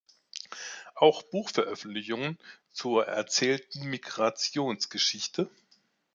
Auch 0.95 1.21
Buchveröffentlichungen 1.21 2.39
zur 2.71 3.05
erzählten 3.05 3.87
Migrationsgeschichte. 3.87 5.47